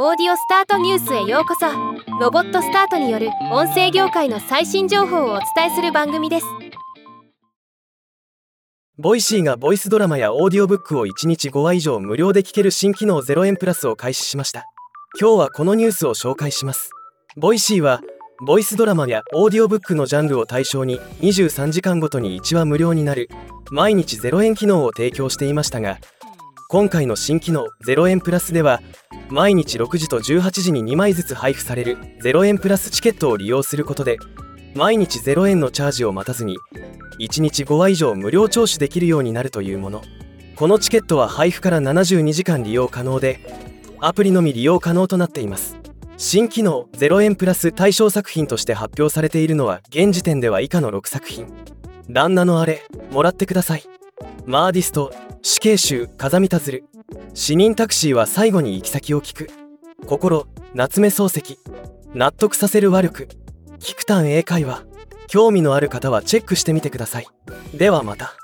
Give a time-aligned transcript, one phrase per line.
[0.00, 1.66] オーディオスタートニュースへようこそ。
[2.20, 6.46] ロボットスタートによる音声業界の最新情報をお伝えする番組です。
[8.96, 14.66] ボイシーがボイスドラマやオーディオブックを1日5話以上無料で聞ける新機能0円プラスを開始しました。
[15.20, 16.92] 今日はこのニュースを紹介します。
[17.36, 18.00] ボイシーは
[18.46, 23.28] ボイスドラマやオーディオブックのジャンルを対象に23時間ごとに1話無料になる。
[23.72, 25.98] 毎日0円機能を提供していましたが
[26.70, 28.80] 今回の新機能0円プラスでは
[29.30, 34.16] 毎日6時と18時に2枚ずつ配布される0円プラスチケットを利用することで
[34.74, 36.56] 毎日0円のチャージを待たずに
[37.18, 40.02] 1日5話以上無料聴取できるようになるというもの。
[40.54, 43.40] このチケットは配布から72時間利用可能で
[44.00, 45.76] アプリのみ利用可能となっています。
[46.16, 51.46] 新機能0円プラス対象作品として発表されているのは現時点では以下の6作品。
[52.08, 53.84] 旦那のあれもらってください。
[54.46, 56.84] マーディスト死刑囚風見たずる。
[57.34, 59.50] 市民タクシーは最後に行き先を聞く。
[60.06, 61.58] 心夏目漱石。
[62.14, 63.28] 納得させる和力。
[63.78, 64.84] 菊丹英会話。
[65.28, 67.26] 興味のある方はチェックしてみてください。
[67.74, 68.34] ではまた。